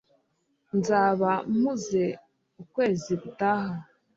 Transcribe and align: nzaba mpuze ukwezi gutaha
nzaba 0.77 1.31
mpuze 1.55 2.05
ukwezi 2.61 3.11
gutaha 3.21 3.71